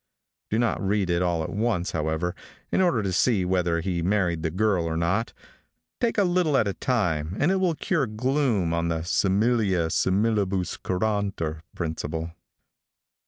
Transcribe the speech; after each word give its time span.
Do 0.49 0.57
not 0.57 0.81
read 0.81 1.11
it 1.11 1.21
all 1.21 1.43
at 1.43 1.51
once, 1.51 1.91
however, 1.91 2.33
in 2.71 2.81
order 2.81 3.03
to 3.03 3.13
see 3.13 3.45
whether 3.45 3.81
he 3.81 4.01
married 4.01 4.41
the 4.41 4.49
girl 4.49 4.83
or 4.85 4.97
not. 4.97 5.31
Take 5.99 6.17
a 6.17 6.23
little 6.23 6.57
at 6.57 6.67
a 6.67 6.73
time, 6.73 7.37
and 7.39 7.51
it 7.51 7.57
will 7.57 7.75
cure 7.75 8.07
gloom 8.07 8.73
on 8.73 8.87
the 8.87 9.01
"similia 9.03 9.89
simili 9.91 10.49
bus 10.49 10.75
curanter" 10.77 11.61
principle. 11.75 12.31